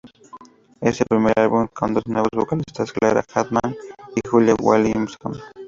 Es 0.81 0.99
el 0.99 1.05
primer 1.07 1.31
álbum 1.37 1.67
con 1.71 1.93
dos 1.93 2.01
nuevos 2.07 2.29
vocalistas: 2.35 2.91
Clara 2.91 3.23
Hagman 3.35 3.75
y 4.15 4.27
Julia 4.27 4.55
Williamson. 4.59 5.39